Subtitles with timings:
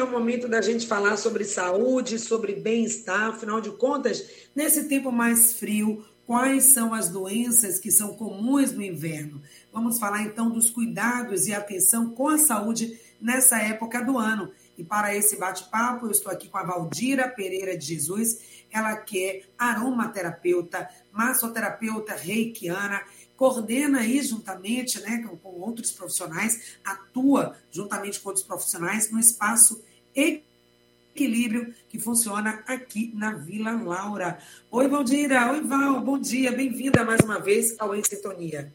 [0.00, 3.28] é o momento da gente falar sobre saúde, sobre bem-estar.
[3.28, 8.82] Afinal de contas, nesse tempo mais frio, quais são as doenças que são comuns no
[8.82, 9.42] inverno?
[9.70, 14.50] Vamos falar então dos cuidados e atenção com a saúde nessa época do ano.
[14.78, 18.38] E para esse bate-papo, eu estou aqui com a Valdira Pereira de Jesus,
[18.70, 23.02] ela que é aromaterapeuta, massoterapeuta reikiana,
[23.36, 29.82] coordena aí juntamente né, com outros profissionais, atua juntamente com outros profissionais no espaço
[30.14, 34.38] Equilíbrio, que funciona aqui na Vila Laura.
[34.70, 35.52] Oi, Valdira.
[35.52, 36.00] Oi, Val.
[36.00, 36.52] Bom dia.
[36.52, 38.72] Bem-vinda mais uma vez ao Em Sintonia.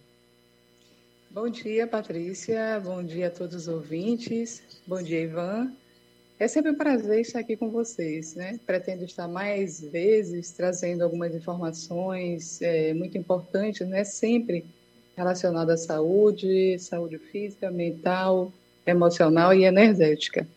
[1.30, 2.80] Bom dia, Patrícia.
[2.84, 4.64] Bom dia a todos os ouvintes.
[4.88, 5.72] Bom dia, Ivan.
[6.40, 8.60] É sempre um prazer estar aqui com vocês, né?
[8.66, 14.04] Pretendo estar mais vezes trazendo algumas informações é, muito importantes, né?
[14.04, 14.66] Sempre
[15.16, 18.52] relacionadas à saúde, saúde física, mental,
[18.86, 20.48] emocional e energética.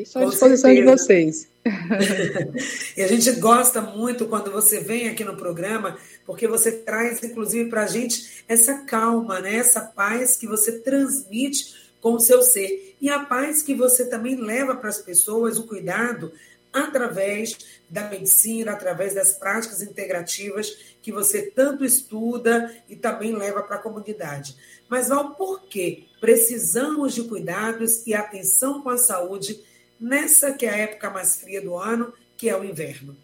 [0.00, 0.96] Estou à disposição certeza.
[0.96, 1.48] de vocês.
[2.96, 7.68] e a gente gosta muito quando você vem aqui no programa, porque você traz, inclusive,
[7.68, 9.56] para a gente essa calma, né?
[9.56, 12.96] essa paz que você transmite com o seu ser.
[13.00, 16.32] E a paz que você também leva para as pessoas, o cuidado,
[16.72, 17.56] através
[17.88, 23.80] da medicina, através das práticas integrativas que você tanto estuda e também leva para a
[23.80, 24.56] comunidade.
[24.88, 29.60] Mas, Val, por que precisamos de cuidados e atenção com a saúde
[30.02, 33.16] nessa que é a época mais fria do ano, que é o inverno?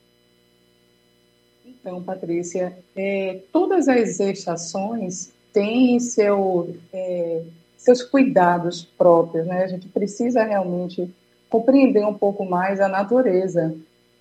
[1.66, 7.42] Então, Patrícia, é, todas as estações têm seu é,
[7.76, 9.64] seus cuidados próprios, né?
[9.64, 11.08] A gente precisa realmente
[11.48, 13.74] compreender um pouco mais a natureza.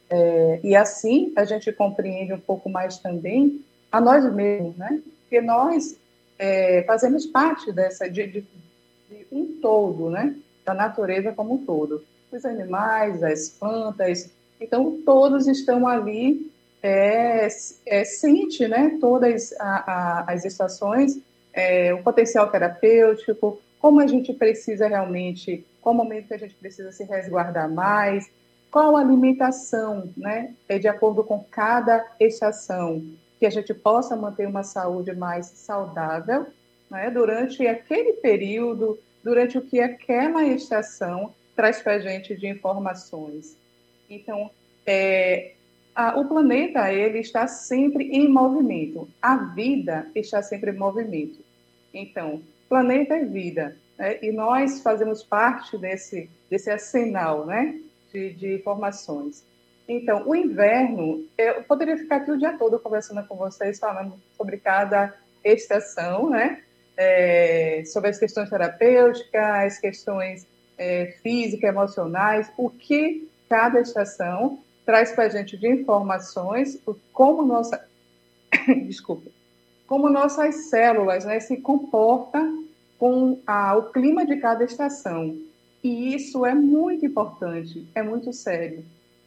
[0.10, 5.02] É, e assim a gente compreende um pouco mais também a nós mesmos, né?
[5.22, 5.98] Porque nós
[6.40, 10.36] é, fazemos parte dessa, de, de, de, um todo, né?
[10.64, 12.04] Da natureza como um todo.
[12.32, 16.52] Os animais, as plantas, então todos estão ali,
[16.84, 17.48] é,
[17.86, 18.98] é, sente, né?
[19.00, 21.22] Todas a, a, as estações
[21.58, 26.92] é, o potencial terapêutico, como a gente precisa realmente, qual momento que a gente precisa
[26.92, 28.30] se resguardar mais,
[28.70, 33.04] qual alimentação, né, é de acordo com cada estação,
[33.40, 36.46] que a gente possa manter uma saúde mais saudável,
[36.92, 43.58] né, durante aquele período, durante o que aquela estação traz para a gente de informações.
[44.08, 44.50] Então,
[44.86, 45.54] é,
[45.94, 51.40] a, o planeta ele está sempre em movimento, a vida está sempre em movimento.
[51.92, 54.20] Então, planeta é vida, né?
[54.22, 57.82] e nós fazemos parte desse, desse arsenal né?
[58.14, 59.44] de, de informações.
[59.88, 64.58] Então, o inverno, eu poderia ficar aqui o dia todo conversando com vocês, falando sobre
[64.58, 66.62] cada estação, né?
[66.98, 70.46] É, sobre as questões terapêuticas, as questões
[70.78, 76.80] é, físicas, emocionais, o que cada estação traz para a gente de informações,
[77.14, 77.86] como nossa.
[78.88, 79.30] Desculpa
[79.88, 82.66] como nossas células né, se comportam
[83.00, 85.36] com a, o clima de cada estação.
[85.82, 88.84] E isso é muito importante, é muito sério.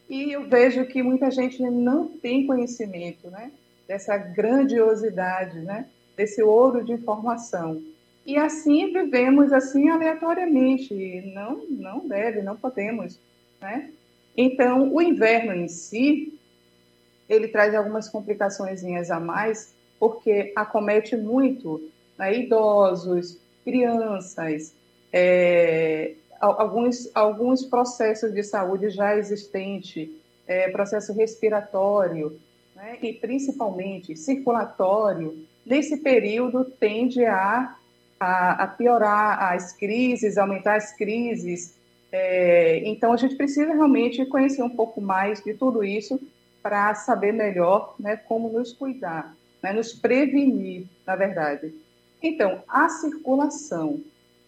[0.08, 3.50] E eu vejo que muita gente não tem conhecimento né,
[3.88, 5.86] dessa grandiosidade, né,
[6.16, 7.82] desse ouro de informação.
[8.26, 11.22] E assim vivemos assim aleatoriamente.
[11.34, 13.18] Não, não deve, não podemos.
[13.60, 13.90] Né?
[14.36, 16.38] Então, o inverno em si,
[17.28, 21.80] ele traz algumas complicações a mais, porque acomete muito
[22.18, 24.74] né, idosos, crianças,
[25.12, 30.08] é, alguns, alguns processos de saúde já existentes,
[30.46, 32.38] é, processo respiratório,
[32.74, 37.76] né, e principalmente circulatório, nesse período tende a,
[38.20, 41.74] a, a piorar as crises, aumentar as crises.
[42.12, 46.20] É, então, a gente precisa realmente conhecer um pouco mais de tudo isso
[46.62, 51.72] para saber melhor né, como nos cuidar né, nos prevenir, na verdade.
[52.22, 54.00] Então, a circulação.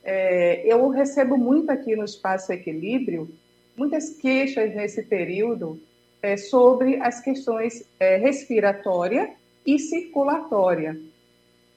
[0.04, 3.30] É, eu recebo muito aqui no Espaço Equilíbrio
[3.76, 5.80] muitas queixas nesse período
[6.20, 9.30] é, sobre as questões é, respiratória
[9.64, 10.98] e circulatória.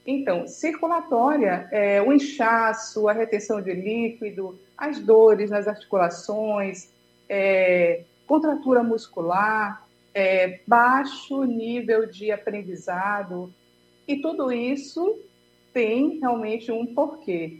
[0.06, 6.90] Então, circulatória é o inchaço, a retenção de líquido, as dores nas articulações,
[7.28, 13.52] é, contratura muscular, é, baixo nível de aprendizado,
[14.06, 15.18] e tudo isso
[15.72, 17.58] tem realmente um porquê.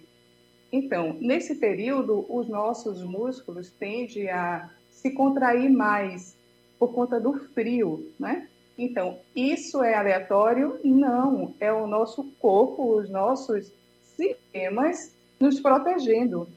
[0.71, 6.37] Então, nesse período, os nossos músculos tendem a se contrair mais
[6.79, 8.49] por conta do frio, né?
[8.79, 10.79] Então, isso é aleatório?
[10.85, 13.73] Não, é o nosso corpo, os nossos
[14.17, 16.49] sistemas nos protegendo.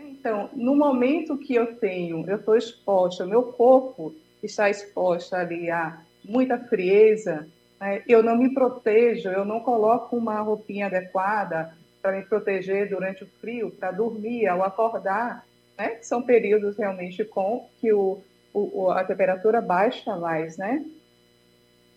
[0.00, 6.00] Então, no momento que eu tenho, eu estou exposta, meu corpo está exposto ali a
[6.24, 7.46] muita frieza,
[7.80, 8.02] né?
[8.08, 11.72] eu não me protejo, eu não coloco uma roupinha adequada
[12.02, 15.44] para me proteger durante o frio, para dormir, ao acordar,
[15.78, 15.98] né?
[16.02, 18.20] são períodos realmente com que o,
[18.52, 20.84] o, a temperatura baixa mais, né?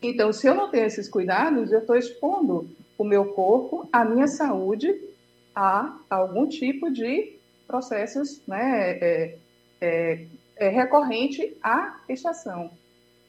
[0.02, 4.28] Então, se eu não tenho esses cuidados, eu estou expondo o meu corpo, a minha
[4.28, 4.94] saúde,
[5.56, 7.34] a algum tipo de
[7.68, 9.38] processos né, é,
[9.82, 10.26] é,
[10.56, 12.72] é recorrente à estação.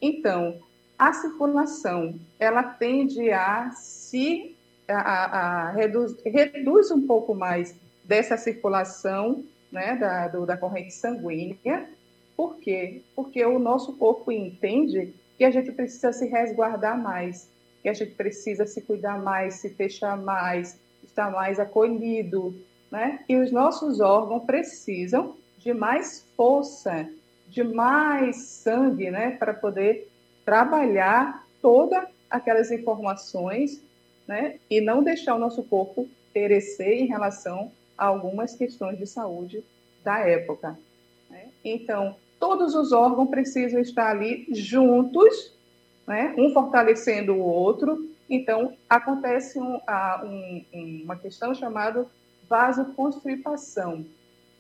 [0.01, 0.59] Então,
[0.99, 4.57] a circulação, ela tende a se
[4.89, 7.75] a, a, reduz, reduz um pouco mais
[8.05, 11.89] dessa circulação né, da, do, da corrente sanguínea.
[12.37, 13.03] Por quê?
[13.15, 17.49] Porque o nosso corpo entende que a gente precisa se resguardar mais,
[17.81, 22.55] que a gente precisa se cuidar mais, se fechar mais, estar mais acolhido,
[22.91, 23.21] né?
[23.27, 27.09] E os nossos órgãos precisam de mais força,
[27.49, 30.11] de mais sangue, né, para poder
[30.45, 33.81] trabalhar todas aquelas informações,
[34.29, 39.65] né, e não deixar o nosso corpo perecer em relação a algumas questões de saúde
[40.05, 40.79] da época.
[41.31, 41.49] Né?
[41.65, 45.55] Então, todos os órgãos precisam estar ali juntos,
[46.07, 46.35] né?
[46.39, 48.09] um fortalecendo o outro.
[48.29, 49.79] Então, acontece um,
[50.25, 52.07] um, uma questão chamada
[52.49, 54.07] vasoconstripação.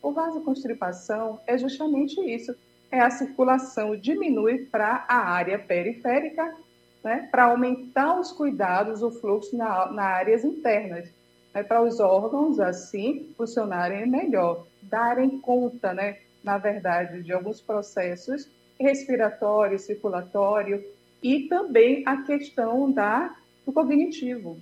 [0.02, 2.54] O vasoconstripação é justamente isso,
[2.90, 6.54] é a circulação diminui para a área periférica,
[7.02, 7.28] né?
[7.30, 11.08] para aumentar os cuidados, o fluxo na, na áreas internas,
[11.54, 11.62] né?
[11.62, 16.18] para os órgãos, assim, funcionarem melhor, darem conta, né?
[16.42, 18.48] Na verdade, de alguns processos
[18.78, 20.82] respiratório, circulatório
[21.22, 24.58] e também a questão da, do cognitivo,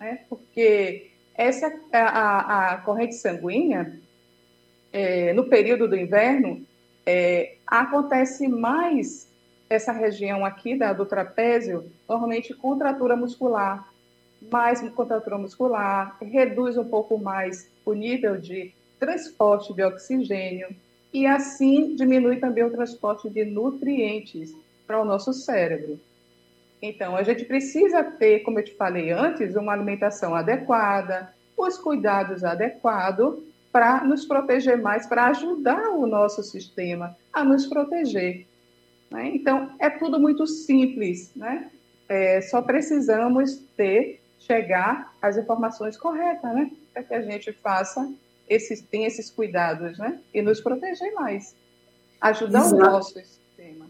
[0.00, 0.20] né?
[0.28, 4.00] porque essa a, a corrente sanguínea
[4.92, 6.64] é, no período do inverno
[7.04, 9.30] é, acontece mais
[9.68, 13.88] essa região aqui da, do trapézio, normalmente contratura muscular,
[14.50, 20.68] mais contratura muscular, reduz um pouco mais o nível de transporte de oxigênio,
[21.12, 24.54] e assim diminui também o transporte de nutrientes
[24.86, 26.00] para o nosso cérebro.
[26.80, 32.42] Então, a gente precisa ter, como eu te falei antes, uma alimentação adequada, os cuidados
[32.42, 33.38] adequados
[33.70, 38.46] para nos proteger mais, para ajudar o nosso sistema a nos proteger.
[39.10, 39.30] Né?
[39.34, 41.70] Então, é tudo muito simples, né?
[42.08, 46.70] É, só precisamos ter, chegar às informações corretas, né?
[46.92, 48.12] Para que a gente faça
[48.52, 50.18] esses, tem esses cuidados, né?
[50.32, 51.54] E nos proteger mais.
[52.20, 52.76] Ajudar Exato.
[52.76, 53.86] o nosso sistema.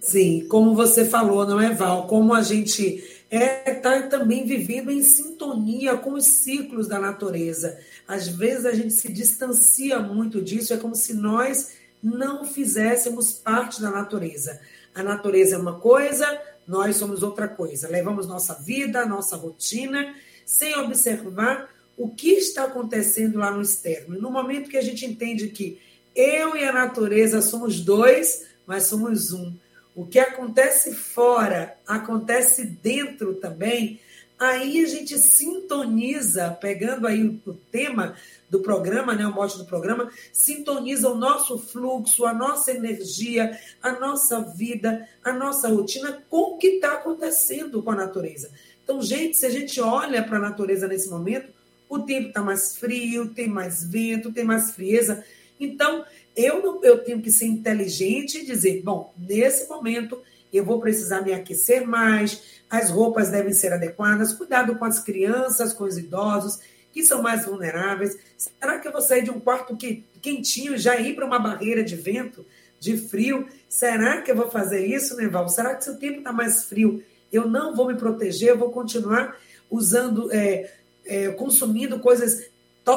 [0.00, 2.06] Sim, como você falou, não é, Val?
[2.06, 7.78] Como a gente é estar tá também vivendo em sintonia com os ciclos da natureza.
[8.06, 11.72] Às vezes a gente se distancia muito disso, é como se nós
[12.02, 14.60] não fizéssemos parte da natureza.
[14.94, 17.88] A natureza é uma coisa, nós somos outra coisa.
[17.88, 20.14] Levamos nossa vida, nossa rotina,
[20.44, 24.20] sem observar o que está acontecendo lá no externo.
[24.20, 25.80] No momento que a gente entende que
[26.14, 29.52] eu e a natureza somos dois, mas somos um.
[29.94, 34.00] O que acontece fora acontece dentro também.
[34.38, 38.16] Aí a gente sintoniza, pegando aí o tema
[38.50, 43.92] do programa, né, o mote do programa, sintoniza o nosso fluxo, a nossa energia, a
[43.92, 48.50] nossa vida, a nossa rotina com o que está acontecendo com a natureza.
[48.82, 51.53] Então, gente, se a gente olha para a natureza nesse momento,
[51.88, 55.24] o tempo está mais frio, tem mais vento, tem mais frieza.
[55.58, 56.04] Então,
[56.36, 60.20] eu, não, eu tenho que ser inteligente e dizer: bom, nesse momento
[60.52, 65.72] eu vou precisar me aquecer mais, as roupas devem ser adequadas, cuidado com as crianças,
[65.72, 66.60] com os idosos,
[66.92, 68.16] que são mais vulneráveis.
[68.36, 71.82] Será que eu vou sair de um quarto que, quentinho já ir para uma barreira
[71.82, 72.46] de vento,
[72.78, 73.48] de frio?
[73.68, 75.48] Será que eu vou fazer isso, Neval?
[75.48, 78.70] Será que se o tempo está mais frio, eu não vou me proteger, eu vou
[78.70, 79.36] continuar
[79.68, 80.32] usando.
[80.32, 80.72] É,
[81.06, 82.50] é, consumindo coisas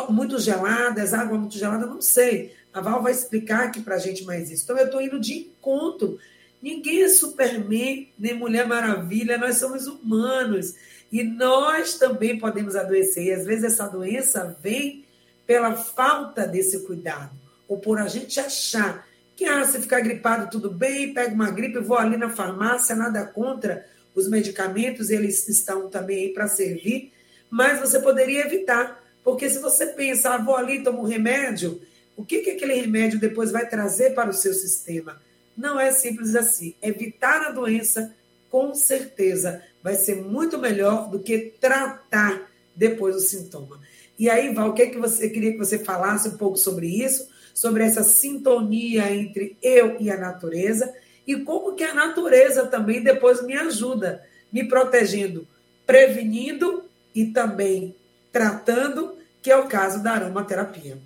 [0.09, 2.53] muito geladas, água muito gelada, não sei.
[2.73, 4.63] A Val vai explicar aqui para a gente mais isso.
[4.63, 6.19] Então, eu estou indo de encontro.
[6.61, 10.75] Ninguém é Superman, nem Mulher Maravilha, nós somos humanos.
[11.11, 13.25] E nós também podemos adoecer.
[13.25, 15.05] E às vezes essa doença vem
[15.45, 17.31] pela falta desse cuidado.
[17.67, 21.79] Ou por a gente achar que, ah, se ficar gripado, tudo bem, pego uma gripe,
[21.79, 27.13] vou ali na farmácia, nada contra os medicamentos, eles estão também aí para servir
[27.49, 29.03] mas você poderia evitar.
[29.23, 31.81] Porque se você pensa, ah, vou ali, tomo um remédio,
[32.15, 35.21] o que, que aquele remédio depois vai trazer para o seu sistema?
[35.55, 36.75] Não é simples assim.
[36.81, 38.15] Evitar a doença,
[38.49, 43.79] com certeza, vai ser muito melhor do que tratar depois o sintoma.
[44.17, 46.87] E aí, Val, o que, é que você queria que você falasse um pouco sobre
[46.87, 47.27] isso?
[47.57, 50.93] sobre essa sintonia entre eu e a natureza
[51.25, 54.23] e como que a natureza também depois me ajuda,
[54.53, 55.47] me protegendo,
[55.83, 56.86] prevenindo
[57.17, 57.95] e também
[58.31, 60.99] tratando, que é o caso da aromaterapia.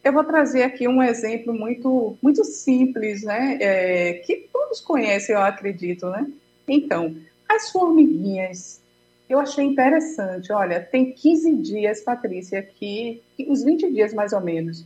[0.03, 3.57] eu vou trazer aqui um exemplo muito, muito simples, né?
[3.61, 6.29] É, que todos conhecem, eu acredito, né?
[6.67, 7.15] Então,
[7.47, 8.81] as formiguinhas,
[9.29, 10.51] eu achei interessante.
[10.51, 14.85] Olha, tem 15 dias, Patrícia, aqui, uns 20 dias mais ou menos.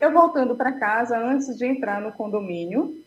[0.00, 3.03] Eu voltando para casa, antes de entrar no condomínio,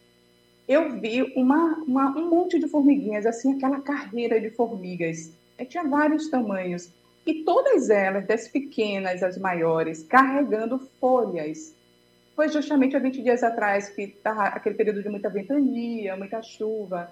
[0.67, 5.31] eu vi uma, uma, um monte de formiguinhas, assim, aquela carreira de formigas.
[5.57, 6.91] Eu tinha vários tamanhos.
[7.25, 11.73] E todas elas, das pequenas às maiores, carregando folhas.
[12.35, 17.09] Foi justamente há 20 dias atrás que estava aquele período de muita ventania, muita chuva.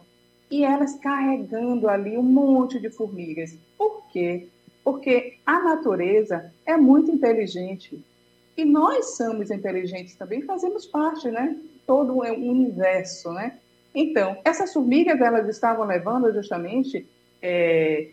[0.51, 3.57] E elas carregando ali um monte de formigas.
[3.77, 4.47] Por quê?
[4.83, 8.03] Porque a natureza é muito inteligente.
[8.55, 11.57] E nós somos inteligentes também, fazemos parte, né?
[11.85, 13.57] Todo o universo, né?
[13.93, 17.07] Então, essas formigas, elas estavam levando justamente
[17.41, 18.09] é,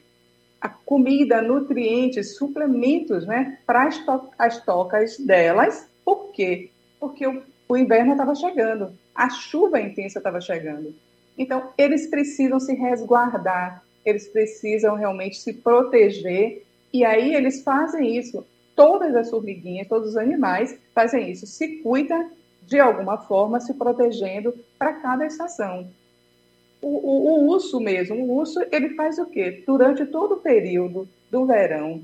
[0.60, 5.88] a comida, nutrientes, suplementos, né, para as, to as tocas delas.
[6.04, 6.70] Por quê?
[7.00, 10.94] Porque o, o inverno estava chegando, a chuva intensa estava chegando.
[11.36, 16.62] Então, eles precisam se resguardar, eles precisam realmente se proteger,
[16.92, 18.46] e aí eles fazem isso.
[18.76, 22.30] Todas as formiguinhas, todos os animais fazem isso, se cuidam
[22.72, 25.86] de alguma forma, se protegendo para cada estação
[26.80, 29.62] o, o, o, urso mesmo, o urso, ele faz o quê?
[29.64, 32.02] Durante todo o período do verão,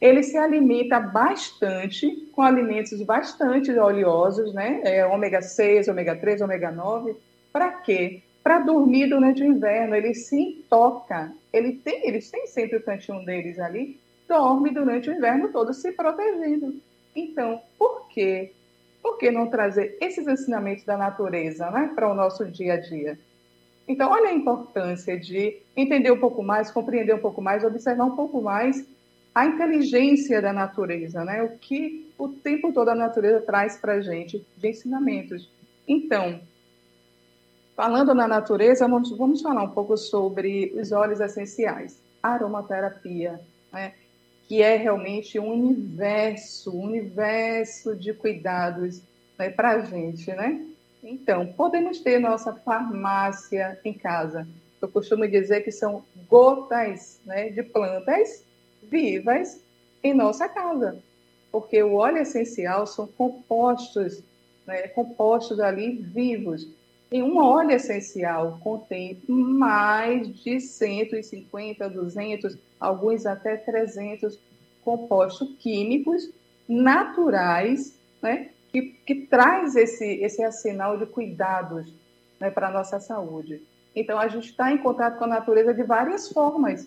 [0.00, 4.80] ele se alimenta bastante, com alimentos bastante oleosos, né?
[4.84, 7.14] É, ômega 6, ômega 3, ômega 9.
[7.52, 8.20] Para quê?
[8.42, 9.94] Para dormir durante o inverno.
[9.94, 11.32] Ele se toca.
[11.52, 13.98] Ele tem, eles têm sempre o cantinho deles ali,
[14.28, 16.74] dorme durante o inverno todo se protegendo.
[17.14, 18.52] Então, por quê?
[19.02, 23.18] Por que não trazer esses ensinamentos da natureza né, para o nosso dia a dia?
[23.88, 28.14] Então, olha a importância de entender um pouco mais, compreender um pouco mais, observar um
[28.14, 28.86] pouco mais
[29.34, 31.42] a inteligência da natureza, né?
[31.42, 35.50] O que o tempo todo a natureza traz para a gente de ensinamentos.
[35.88, 36.40] Então,
[37.74, 43.40] falando na natureza, vamos, vamos falar um pouco sobre os óleos essenciais, aromaterapia,
[43.72, 43.94] né?
[44.50, 49.00] Que é realmente um universo, um universo de cuidados
[49.38, 50.66] né, para a gente, né?
[51.04, 54.48] Então, podemos ter nossa farmácia em casa.
[54.82, 58.44] Eu costumo dizer que são gotas né, de plantas
[58.82, 59.62] vivas
[60.02, 60.98] em nossa casa,
[61.52, 64.20] porque o óleo essencial são compostos,
[64.66, 66.66] né, compostos ali vivos.
[67.10, 74.38] E um óleo essencial contém mais de 150, 200, alguns até 300
[74.84, 76.30] compostos químicos
[76.68, 81.92] naturais, né, que, que traz esse, esse arsenal de cuidados
[82.38, 83.60] né, para a nossa saúde.
[83.94, 86.86] Então, a gente está em contato com a natureza de várias formas.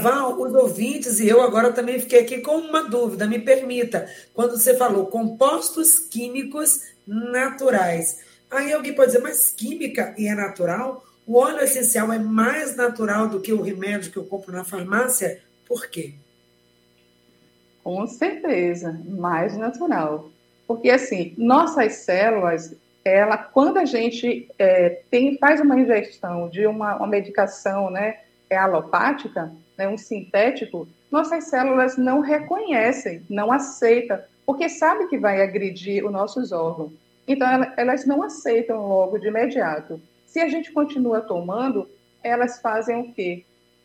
[0.00, 4.08] Val, os ouvintes e eu agora também fiquei aqui com uma dúvida, me permita.
[4.32, 8.20] Quando você falou compostos químicos naturais,
[8.54, 11.04] aí alguém pode dizer, mas química e é natural?
[11.26, 15.40] O óleo essencial é mais natural do que o remédio que eu compro na farmácia?
[15.66, 16.14] Por quê?
[17.82, 20.30] Com certeza, mais natural.
[20.66, 26.96] Porque, assim, nossas células, ela, quando a gente é, tem, faz uma ingestão de uma,
[26.96, 34.68] uma medicação né, é alopática, né, um sintético, nossas células não reconhecem, não aceitam, porque
[34.68, 36.92] sabe que vai agredir os nossos órgãos.
[37.26, 40.00] Então, elas não aceitam logo de imediato.
[40.26, 41.88] Se a gente continua tomando,
[42.22, 43.44] elas fazem o quê?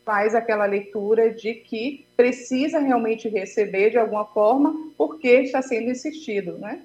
[0.10, 6.58] faz aquela leitura de que precisa realmente receber de alguma forma porque está sendo insistido,
[6.58, 6.82] né?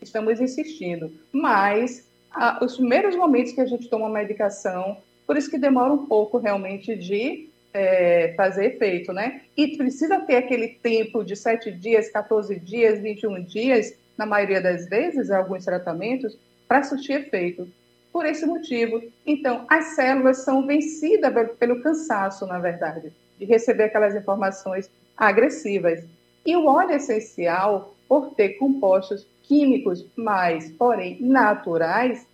[0.00, 1.10] Estamos insistindo.
[1.32, 6.06] Mas a, os primeiros momentos que a gente toma medicação, por isso que demora um
[6.06, 9.40] pouco realmente de é, fazer efeito, né?
[9.56, 14.88] E precisa ter aquele tempo de 7 dias, 14 dias, 21 dias, na maioria das
[14.88, 17.68] vezes, alguns tratamentos, para surtir efeito
[18.12, 19.00] por esse motivo.
[19.24, 26.02] Então, as células são vencidas pelo cansaço, na verdade, de receber aquelas informações agressivas.
[26.44, 32.26] E o óleo essencial, por ter compostos químicos mais, porém, naturais,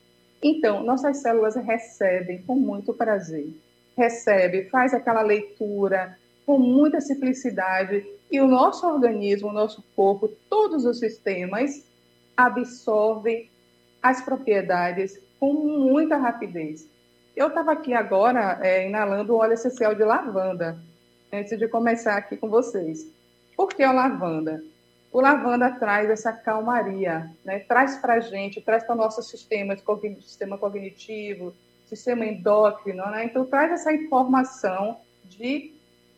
[0.47, 3.49] então, nossas células recebem com muito prazer.
[3.97, 10.85] Recebe, faz aquela leitura com muita simplicidade e o nosso organismo, o nosso corpo, todos
[10.85, 11.85] os sistemas
[12.37, 13.49] absorvem
[14.03, 16.89] as propriedades com muita rapidez.
[17.37, 20.77] Eu estava aqui agora é, inalando o óleo essencial de lavanda.
[21.33, 23.07] antes de começar aqui com vocês.
[23.57, 24.63] Por que a lavanda?
[25.13, 27.61] O lavanda traz essa calmaria, né?
[27.61, 29.77] traz para a gente, traz para o nosso sistema,
[30.21, 31.55] sistema cognitivo,
[31.87, 33.25] sistema endócrino, né?
[33.25, 35.73] então traz essa informação de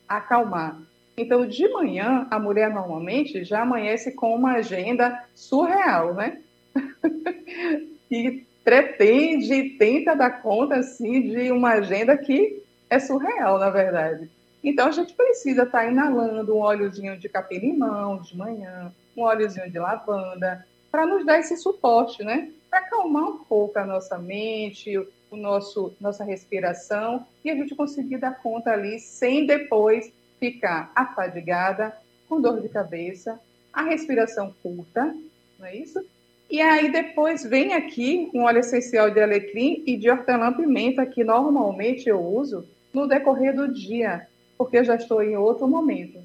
[0.09, 0.79] acalmar.
[1.17, 6.43] Então, de manhã, a mulher normalmente já amanhece com uma agenda surreal, né?
[8.11, 14.31] e pretende, tenta dar conta, assim, de uma agenda que é surreal, na verdade.
[14.63, 19.71] Então, a gente precisa estar tá inalando um óleozinho de capim-limão de manhã, um óleozinho
[19.71, 22.51] de lavanda, para nos dar esse suporte, né?
[22.69, 24.99] Para acalmar um pouco a nossa mente,
[25.31, 31.97] o nosso, nossa respiração, e a gente conseguir dar conta ali, sem depois ficar afadigada,
[32.28, 33.40] com dor de cabeça,
[33.73, 35.14] a respiração curta,
[35.59, 36.05] não é isso?
[36.49, 42.09] E aí depois vem aqui um óleo essencial de alecrim e de hortelã-pimenta que normalmente
[42.09, 44.26] eu uso no decorrer do dia,
[44.57, 46.19] porque eu já estou em outro momento.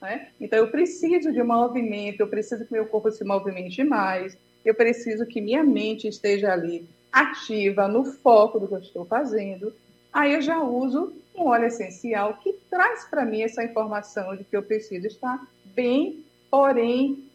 [0.00, 0.28] Né?
[0.40, 4.74] Então eu preciso de um movimento, eu preciso que meu corpo se movimente mais, eu
[4.74, 9.72] preciso que minha mente esteja ali ativa no foco do que eu estou fazendo.
[10.16, 14.56] Aí eu já uso um óleo essencial que traz para mim essa informação de que
[14.56, 17.28] eu preciso estar bem, porém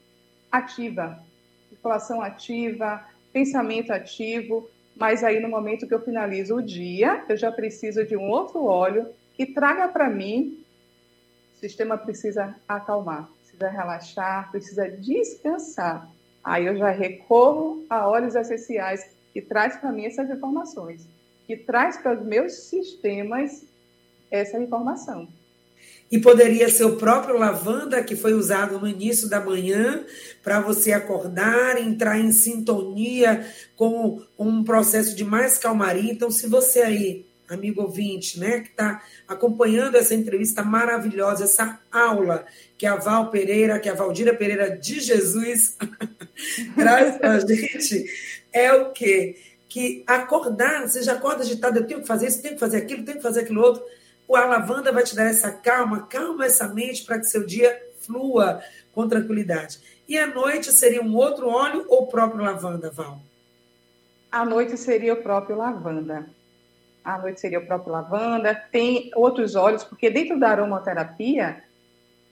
[0.52, 1.24] ativa.
[1.70, 7.52] Circulação ativa, pensamento ativo, mas aí no momento que eu finalizo o dia, eu já
[7.52, 10.66] preciso de um outro óleo que traga para mim,
[11.56, 16.10] o sistema precisa acalmar, precisa relaxar, precisa descansar.
[16.44, 21.08] Aí eu já recorro a óleos essenciais que traz para mim essas informações,
[21.52, 23.66] que traz para os meus sistemas
[24.32, 25.28] essa informação.
[26.10, 30.06] E poderia ser o próprio lavanda que foi usado no início da manhã
[30.42, 36.10] para você acordar, entrar em sintonia com um processo de mais calmaria.
[36.10, 42.46] Então, se você aí, amigo ouvinte, né, que está acompanhando essa entrevista maravilhosa, essa aula
[42.78, 45.78] que a Val Pereira, que a Valdira Pereira de Jesus
[46.76, 48.06] traz para a gente,
[48.54, 49.36] é o quê?
[49.72, 53.06] Que acordar, você já acorda agitado, eu tenho que fazer isso, tenho que fazer aquilo,
[53.06, 53.82] tenho que fazer aquilo outro
[54.36, 58.62] a lavanda vai te dar essa calma, calma essa mente para que seu dia flua
[58.94, 59.80] com tranquilidade.
[60.08, 63.20] E à noite seria um outro óleo ou o próprio lavanda, Val?
[64.32, 66.26] À noite seria o próprio lavanda.
[67.04, 68.54] À noite seria o próprio lavanda.
[68.72, 71.64] Tem outros óleos, porque dentro da aromaterapia,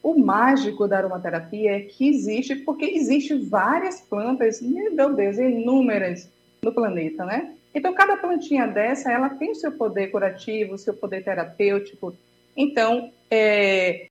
[0.01, 6.29] o mágico da aromaterapia é que existe, porque existe várias plantas, meu Deus, inúmeras
[6.61, 7.55] no planeta, né?
[7.73, 12.15] Então, cada plantinha dessa, ela tem seu poder curativo, seu poder terapêutico.
[12.55, 14.07] Então, é...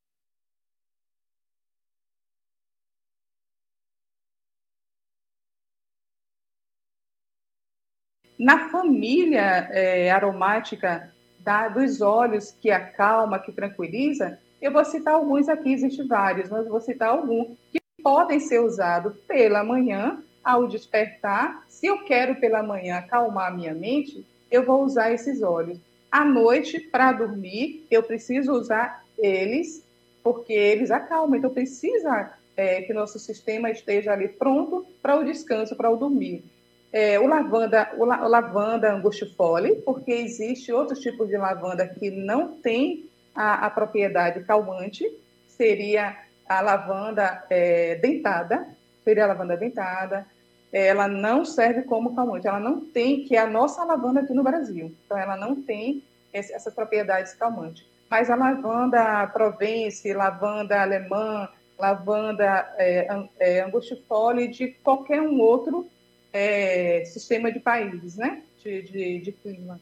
[8.39, 15.49] na família é, aromática da, dos óleos que acalma, que tranquiliza, eu vou citar alguns
[15.49, 21.63] aqui, existem vários, mas vou citar alguns que podem ser usados pela manhã ao despertar,
[21.69, 25.79] se eu quero pela manhã acalmar a minha mente, eu vou usar esses óleos.
[26.11, 29.85] À noite, para dormir, eu preciso usar eles,
[30.23, 31.37] porque eles acalmam.
[31.37, 36.43] Então, precisa é, que nosso sistema esteja ali pronto para o descanso, para o dormir.
[36.91, 42.11] É, o lavanda, o, la, o lavanda angustifole, porque existe outros tipos de lavanda que
[42.11, 45.05] não tem a, a propriedade calmante,
[45.47, 46.17] seria
[46.49, 48.67] a lavanda é, dentada,
[49.05, 50.27] seria a lavanda dentada,
[50.73, 54.43] ela não serve como calmante, ela não tem, que é a nossa lavanda aqui no
[54.43, 56.03] Brasil, então ela não tem
[56.33, 57.87] esse, essas propriedades calmantes.
[58.11, 63.07] Mas a lavanda Provence, lavanda alemã, lavanda é,
[63.39, 65.87] é, angustifole de qualquer um outro
[66.33, 68.43] é, sistema de países, né?
[68.63, 69.81] De, de, de, clima.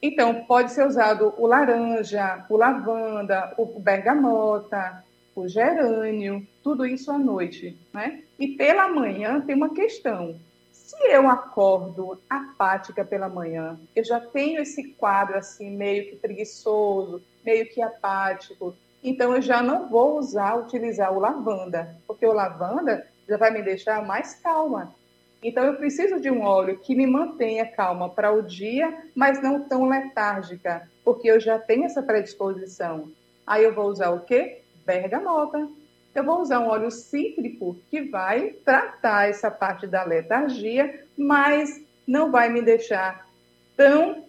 [0.00, 5.04] Então, pode ser usado o laranja, o lavanda, o bergamota,
[5.34, 8.22] o gerânio, tudo isso à noite, né?
[8.38, 10.38] E pela manhã tem uma questão.
[10.70, 17.22] Se eu acordo apática pela manhã, eu já tenho esse quadro assim meio que preguiçoso,
[17.44, 23.06] meio que apático, então eu já não vou usar, utilizar o lavanda, porque o lavanda
[23.28, 24.94] já vai me deixar mais calma.
[25.42, 29.68] Então eu preciso de um óleo que me mantenha calma para o dia, mas não
[29.68, 33.10] tão letárgica, porque eu já tenho essa predisposição.
[33.46, 34.62] Aí eu vou usar o quê?
[34.84, 35.68] bergamota.
[36.14, 42.30] Eu vou usar um óleo cítrico que vai tratar essa parte da letargia, mas não
[42.30, 43.28] vai me deixar
[43.76, 44.24] tão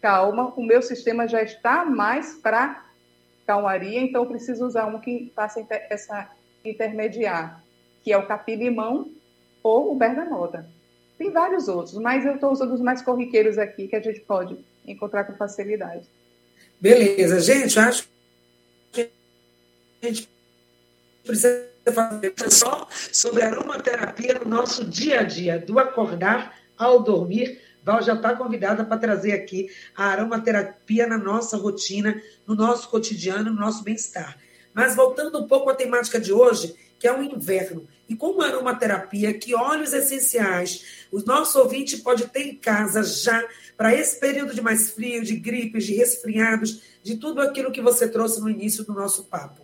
[0.00, 0.52] calma.
[0.56, 2.84] O meu sistema já está mais para
[3.46, 6.30] calmaria, então eu preciso usar um que faça essa
[6.64, 7.62] intermediar,
[8.02, 9.10] que é o capim-limão
[9.62, 10.66] ou o bergamota.
[11.16, 14.58] Tem vários outros, mas eu estou usando os mais corriqueiros aqui que a gente pode
[14.86, 16.06] encontrar com facilidade.
[16.80, 18.08] Beleza, gente, acho
[18.92, 19.10] que
[20.02, 20.28] gente
[21.24, 27.60] precisa fazer só sobre aromaterapia no nosso dia a dia, do acordar ao dormir.
[27.82, 33.50] Val já está convidada para trazer aqui a aromaterapia na nossa rotina, no nosso cotidiano,
[33.50, 34.38] no nosso bem-estar.
[34.72, 37.86] Mas voltando um pouco à temática de hoje, que é o inverno.
[38.08, 43.94] E como aromaterapia, que óleos essenciais o nosso ouvinte pode ter em casa já para
[43.94, 48.40] esse período de mais frio, de gripes, de resfriados, de tudo aquilo que você trouxe
[48.40, 49.63] no início do nosso papo?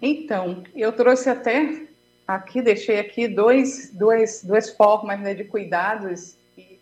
[0.00, 1.86] Então, eu trouxe até
[2.26, 6.36] aqui, deixei aqui dois, dois, duas formas né, de cuidados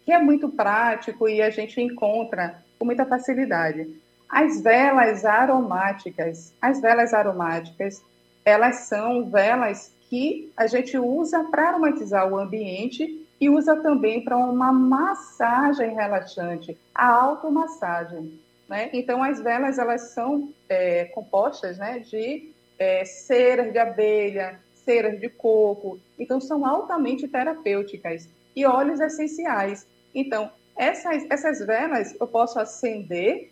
[0.04, 3.88] que é muito prático e a gente encontra com muita facilidade.
[4.28, 8.02] As velas aromáticas, as velas aromáticas,
[8.44, 14.36] elas são velas que a gente usa para aromatizar o ambiente e usa também para
[14.36, 18.38] uma massagem relaxante, a automassagem.
[18.68, 18.90] Né?
[18.92, 25.28] Então, as velas elas são é, compostas né, de é, ceras de abelha, ceras de
[25.28, 29.86] coco, então são altamente terapêuticas e óleos essenciais.
[30.14, 33.50] Então, essas, essas velas eu posso acender,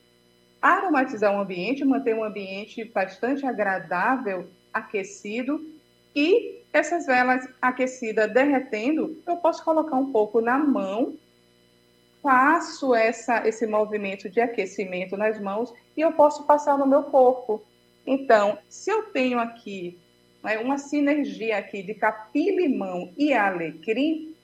[0.61, 5.61] aromatizar o ambiente, manter um ambiente bastante agradável, aquecido,
[6.14, 11.14] e essas velas aquecidas derretendo, eu posso colocar um pouco na mão,
[12.22, 17.62] faço essa, esse movimento de aquecimento nas mãos e eu posso passar no meu corpo.
[18.06, 19.98] Então, se eu tenho aqui
[20.42, 24.34] né, uma sinergia aqui de capim-limão e alecrim,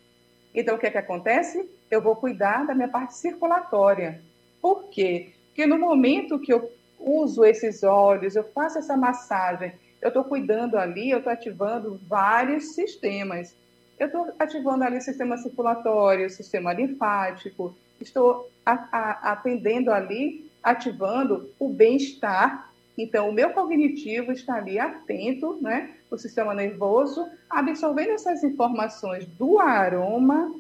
[0.55, 1.69] então o que é que acontece?
[1.91, 4.21] Eu vou cuidar da minha parte circulatória.
[4.61, 5.33] Por quê?
[5.49, 10.77] Porque no momento que eu uso esses óleos, eu faço essa massagem, eu estou cuidando
[10.77, 13.55] ali, eu estou ativando vários sistemas.
[13.99, 21.69] Eu estou ativando ali o sistema circulatório, o sistema linfático, estou atendendo ali, ativando o
[21.69, 22.68] bem-estar
[22.99, 25.95] então, o meu cognitivo está ali atento, né?
[26.11, 30.53] O sistema nervoso, absorvendo essas informações do aroma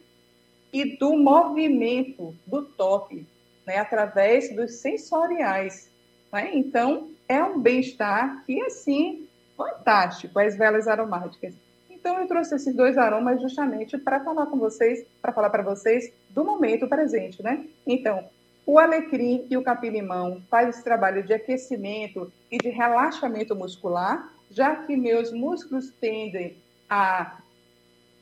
[0.73, 3.27] e do movimento, do toque,
[3.67, 3.79] né?
[3.79, 5.91] Através dos sensoriais.
[6.33, 6.51] Né?
[6.55, 11.55] Então, é um bem-estar que, assim, fantástico, as velas aromáticas.
[11.91, 16.13] Então, eu trouxe esses dois aromas justamente para falar com vocês, para falar para vocês
[16.31, 17.67] do momento presente, né?
[17.85, 18.29] Então,
[18.69, 24.77] o alecrim e o capim-limão faz esse trabalho de aquecimento e de relaxamento muscular, já
[24.77, 26.55] que meus músculos tendem
[26.87, 27.39] a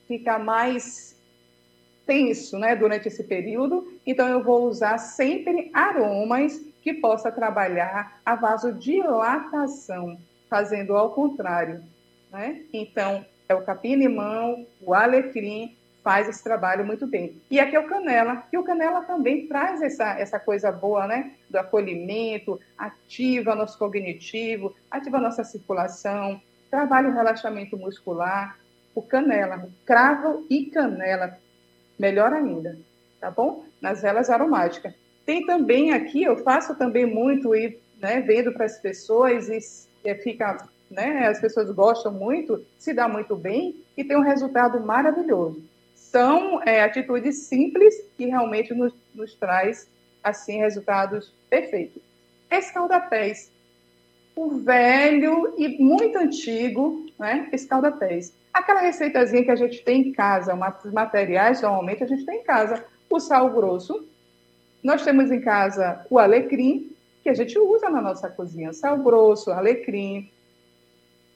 [0.06, 1.20] ficar mais
[2.06, 3.92] tenso, né, durante esse período.
[4.06, 10.16] Então eu vou usar sempre aromas que possa trabalhar a vasodilatação,
[10.48, 11.82] fazendo ao contrário,
[12.30, 12.62] né?
[12.72, 15.75] Então é o capim-limão, o alecrim
[16.06, 17.42] faz esse trabalho muito bem.
[17.50, 21.32] E aqui é o canela, que o canela também traz essa, essa coisa boa, né?
[21.50, 26.40] Do acolhimento, ativa nosso cognitivo, ativa nossa circulação,
[26.70, 28.56] trabalha o relaxamento muscular.
[28.94, 31.36] O canela, cravo e canela,
[31.98, 32.78] melhor ainda,
[33.20, 33.64] tá bom?
[33.82, 34.94] Nas velas aromáticas.
[35.26, 39.58] Tem também aqui, eu faço também muito e né, vendo para as pessoas e
[40.08, 40.56] é, fica,
[40.88, 45.74] né, as pessoas gostam muito, se dá muito bem e tem um resultado maravilhoso
[46.16, 49.86] são é, atitudes simples que realmente nos, nos traz
[50.24, 52.02] assim resultados perfeitos.
[52.50, 53.52] Escaldapés,
[54.34, 57.50] o velho e muito antigo, né?
[57.52, 58.32] Escaldapés.
[58.50, 62.44] Aquela receitazinha que a gente tem em casa, os materiais normalmente a gente tem em
[62.44, 62.82] casa.
[63.10, 64.08] O sal grosso,
[64.82, 68.72] nós temos em casa o alecrim, que a gente usa na nossa cozinha.
[68.72, 70.30] Sal grosso, alecrim,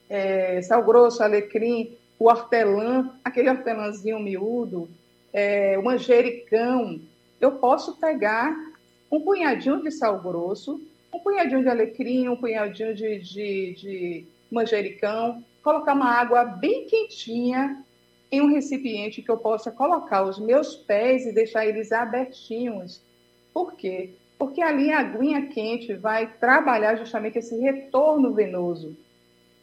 [0.08, 4.90] é, sal grosso, alecrim, o hortelã, aquele hortelãzinho miúdo,
[5.32, 7.00] é, o manjericão,
[7.40, 8.54] eu posso pegar
[9.10, 10.78] um punhadinho de sal grosso,
[11.12, 17.82] um punhadinho de alecrim, um punhadinho de, de, de manjericão, colocar uma água bem quentinha
[18.30, 23.00] em um recipiente que eu possa colocar os meus pés e deixar eles abertinhos.
[23.52, 24.10] Por quê?
[24.38, 28.94] Porque ali a aguinha quente vai trabalhar justamente esse retorno venoso.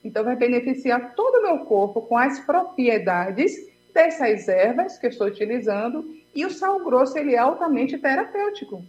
[0.08, 3.54] Então, vai beneficiar todo o meu corpo com as propriedades
[3.94, 6.10] dessas ervas que eu estou utilizando.
[6.34, 8.82] E o sal grosso, ele é altamente terapêutico.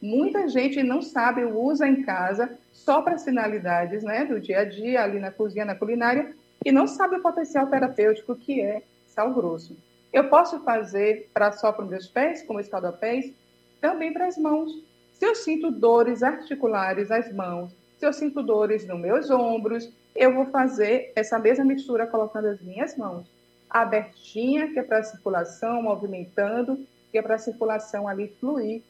[0.00, 5.02] Muita gente não sabe, usa em casa só para finalidades né, do dia a dia,
[5.02, 9.76] ali na cozinha, na culinária, e não sabe o potencial terapêutico que é sal grosso.
[10.10, 13.30] Eu posso fazer para só para os meus pés, como escaldapés,
[13.78, 14.72] também para as mãos.
[15.12, 20.34] Se eu sinto dores articulares nas mãos, se eu sinto dores nos meus ombros, eu
[20.34, 23.26] vou fazer essa mesma mistura colocando as minhas mãos.
[23.68, 28.82] abertinha, que é para a circulação, movimentando, que é para a circulação ali fluir.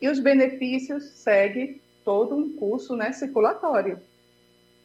[0.00, 4.00] E os benefícios seguem todo um curso né, circulatório.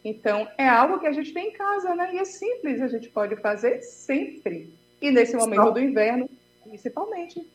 [0.03, 2.13] Então, é algo que a gente tem em casa, né?
[2.13, 4.73] E é simples, a gente pode fazer sempre.
[5.01, 5.71] E nesse momento Só...
[5.71, 6.29] do inverno,
[6.63, 7.45] principalmente.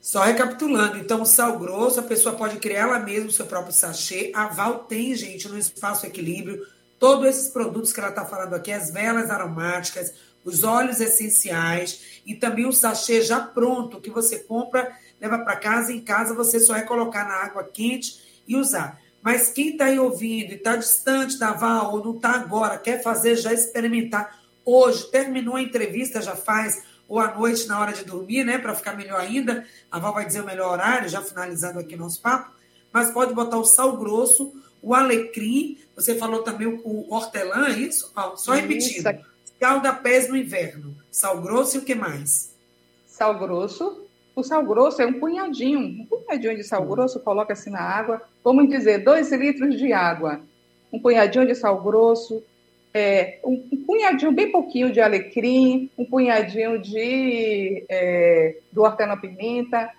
[0.00, 3.72] Só recapitulando, então, o sal grosso, a pessoa pode criar ela mesma o seu próprio
[3.72, 4.32] sachê.
[4.34, 6.66] A Val tem, gente, no Espaço Equilíbrio,
[7.02, 12.36] todos esses produtos que ela está falando aqui, as velas aromáticas, os óleos essenciais e
[12.36, 16.76] também o sachê já pronto, que você compra, leva para casa, em casa você só
[16.76, 19.00] é colocar na água quente e usar.
[19.20, 23.02] Mas quem está aí ouvindo e está distante da Val ou não está agora, quer
[23.02, 28.04] fazer, já experimentar hoje, terminou a entrevista, já faz, ou à noite na hora de
[28.04, 29.66] dormir, né, para ficar melhor ainda.
[29.90, 32.52] A Val vai dizer o melhor horário, já finalizando aqui nosso papo.
[32.92, 38.12] Mas pode botar o sal grosso, o alecrim, você falou também o, hortelã, é isso?
[38.36, 39.08] só repetindo.
[39.60, 42.52] Calda pés no inverno, sal grosso e o que mais?
[43.06, 44.06] Sal grosso.
[44.34, 48.22] O sal grosso é um punhadinho, um punhadinho de sal grosso, coloca assim na água.
[48.42, 50.40] Vamos dizer, dois litros de água.
[50.92, 52.42] Um punhadinho de sal grosso,
[52.94, 59.90] é, um, um, punhadinho bem pouquinho de alecrim, um punhadinho de é, do hortelã-pimenta.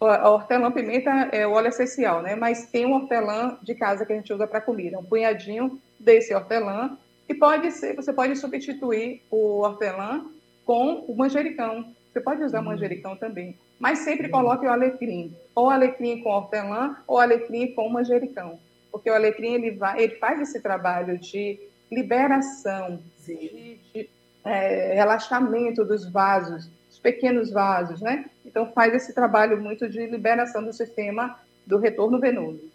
[0.00, 2.34] A hortelã-pimenta é o óleo essencial, né?
[2.34, 6.34] Mas tem um hortelã de casa que a gente usa para comida, um punhadinho desse
[6.34, 6.98] hortelã.
[7.28, 10.26] E pode ser, você pode substituir o hortelã
[10.64, 11.94] com o manjericão.
[12.12, 12.66] Você pode usar uhum.
[12.66, 14.32] manjericão também, mas sempre uhum.
[14.32, 18.58] coloque o alecrim, ou alecrim com hortelã, ou alecrim com manjericão,
[18.92, 21.58] porque o alecrim ele vai, ele faz esse trabalho de
[21.90, 24.08] liberação, de, de
[24.44, 26.70] é, relaxamento dos vasos,
[27.04, 28.24] pequenos vasos, né?
[28.46, 32.72] Então faz esse trabalho muito de liberação do sistema do retorno venoso.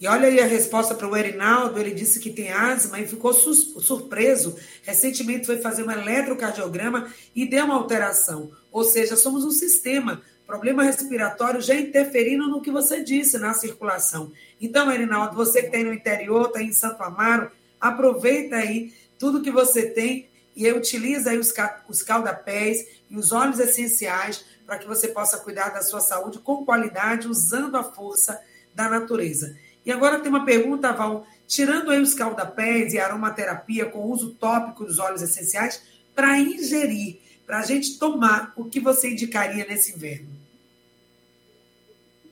[0.00, 3.34] E olha aí a resposta para o Erinaldo, ele disse que tem asma e ficou
[3.34, 4.56] surpreso.
[4.82, 8.50] Recentemente foi fazer um eletrocardiograma e deu uma alteração.
[8.72, 10.22] Ou seja, somos um sistema.
[10.46, 14.32] Problema respiratório já interferindo no que você disse, na circulação.
[14.60, 19.50] Então, Erinaldo, você que tem no interior, está em Santo Amaro, aproveita aí tudo que
[19.50, 21.52] você tem e utiliza aí os,
[21.86, 26.64] os caldapés e os óleos essenciais para que você possa cuidar da sua saúde com
[26.64, 28.42] qualidade, usando a força
[28.74, 29.56] da natureza.
[29.84, 31.26] E agora tem uma pergunta, Val.
[31.46, 35.80] Tirando aí os caldapés e aromaterapia com uso tópico dos óleos essenciais,
[36.12, 40.28] para ingerir, para a gente tomar, o que você indicaria nesse inverno?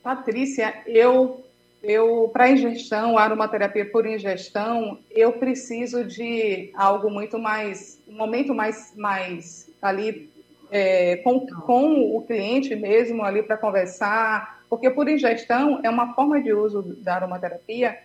[0.03, 1.44] Patrícia, eu
[1.87, 8.93] eu, para ingestão, aromaterapia por ingestão, eu preciso de algo muito mais, um momento mais,
[8.95, 10.29] mais ali
[10.71, 16.41] é, com, com o cliente mesmo ali para conversar, porque por ingestão é uma forma
[16.41, 17.97] de uso da aromaterapia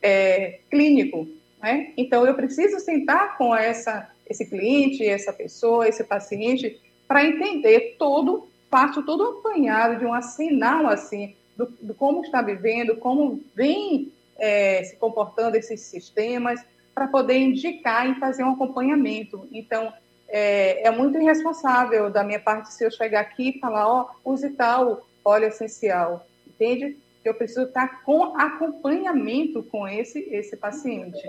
[0.00, 1.26] é, clínico,
[1.60, 1.92] né?
[1.96, 8.48] Então eu preciso sentar com essa esse cliente, essa pessoa, esse paciente para entender todo,
[8.70, 14.12] faço todo um apanhado de um assinal assim do, do como está vivendo, como vem
[14.38, 16.60] é, se comportando esses sistemas,
[16.94, 19.48] para poder indicar e fazer um acompanhamento.
[19.50, 19.92] Então,
[20.28, 24.32] é, é, muito irresponsável da minha parte se eu chegar aqui e falar, ó, oh,
[24.32, 26.96] use tal óleo essencial, entende?
[27.24, 31.26] Eu preciso estar com acompanhamento com esse, esse paciente.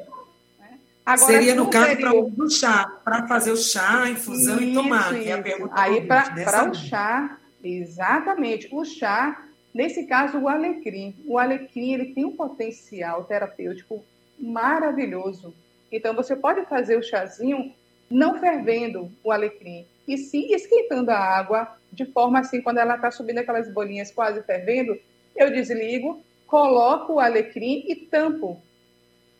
[0.60, 0.80] Né?
[1.06, 5.18] Agora, Seria no caso para o chá, para fazer o chá, infusão isso, e tomar.
[5.18, 5.70] Isso.
[5.72, 8.68] Aí para o chá, exatamente.
[8.72, 11.14] O chá Nesse caso, o alecrim.
[11.28, 14.02] O alecrim ele tem um potencial terapêutico
[14.40, 15.54] maravilhoso.
[15.92, 17.74] Então, você pode fazer o chazinho
[18.10, 23.12] não fervendo o alecrim, e sim esquentando a água, de forma assim, quando ela está
[23.12, 24.98] subindo aquelas bolinhas quase fervendo,
[25.36, 28.62] eu desligo, coloco o alecrim e tampo.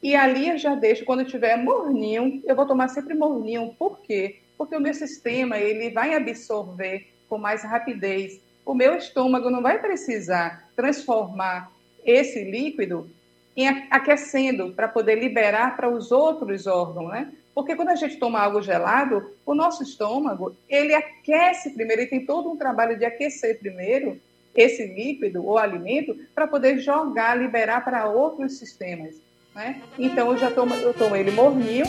[0.04, 3.74] E ali eu já deixo, quando tiver morninho, eu vou tomar sempre morninho.
[3.80, 4.42] Por quê?
[4.58, 9.80] Porque o meu sistema ele vai absorver com mais rapidez o meu estômago não vai
[9.80, 11.72] precisar transformar
[12.04, 13.10] esse líquido
[13.56, 17.32] em aquecendo para poder liberar para os outros órgãos, né?
[17.54, 22.26] Porque quando a gente toma algo gelado, o nosso estômago, ele aquece primeiro, ele tem
[22.26, 24.20] todo um trabalho de aquecer primeiro
[24.54, 29.16] esse líquido ou alimento para poder jogar, liberar para outros sistemas,
[29.54, 29.82] né?
[29.98, 31.86] Então eu já tomo, eu tomo ele morninho,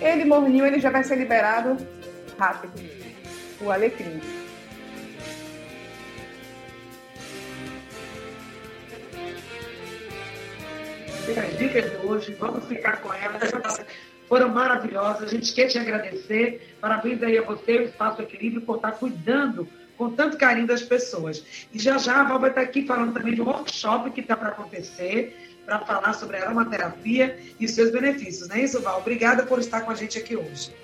[0.00, 1.76] ele morninho, ele já vai ser liberado
[2.38, 2.72] rápido,
[3.60, 4.43] o alecrim.
[11.32, 13.84] As dicas de hoje, vamos ficar com elas.
[14.28, 16.76] Foram maravilhosas, a gente quer te agradecer.
[16.80, 21.44] Parabéns aí a você, o Espaço Equilíbrio, por estar cuidando com tanto carinho das pessoas.
[21.72, 24.36] E já já a Val vai estar aqui falando também de um workshop que está
[24.36, 28.98] para acontecer, para falar sobre a aromaterapia e seus benefícios, não é isso, Val?
[28.98, 30.74] Obrigada por estar com a gente aqui hoje.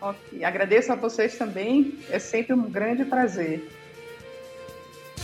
[0.00, 3.68] Ok, agradeço a vocês também, é sempre um grande prazer.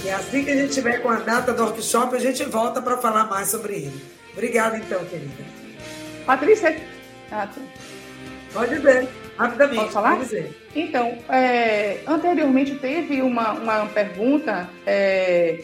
[0.04, 2.96] E assim que a gente tiver com a data do workshop, a gente volta para
[2.96, 4.19] falar mais sobre ele.
[4.32, 5.44] Obrigada, então, querida.
[6.24, 6.76] Patrícia,
[7.32, 7.60] Ah, tá.
[8.52, 9.80] Pode ver, rapidamente.
[9.80, 10.18] Posso falar?
[10.74, 15.60] Então, é, anteriormente teve uma, uma pergunta é,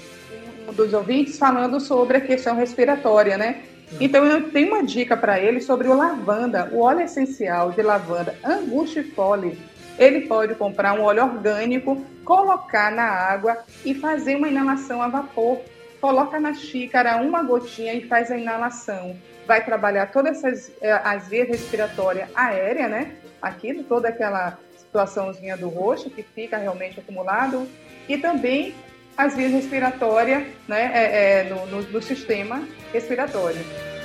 [0.69, 3.63] um dos ouvintes falando sobre a questão respiratória, né?
[4.01, 8.37] Então, eu tenho uma dica para ele sobre o lavanda, o óleo essencial de lavanda
[8.45, 9.59] angustifole.
[9.99, 15.61] Ele pode comprar um óleo orgânico, colocar na água e fazer uma inalação a vapor.
[16.07, 19.17] Coloca na xícara uma gotinha e faz a inalação.
[19.45, 23.17] Vai trabalhar todas essas, eh, as vias respiratórias aéreas, né?
[23.43, 27.67] Aqui, toda aquela situaçãozinha do rosto que fica realmente acumulado.
[28.09, 28.73] E também
[29.17, 33.59] as vias respiratórias né, é, é, no, no, no, sistema respiratório.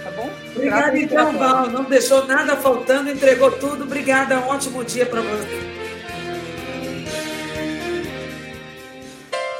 [0.03, 0.27] Tá bom?
[0.55, 1.67] Obrigada, então, Val.
[1.67, 3.83] Não deixou nada faltando, entregou tudo.
[3.83, 5.70] Obrigada, um ótimo dia para você.